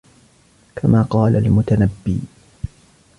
[0.75, 2.21] كَمَا قَالَ الْمُتَنَبِّي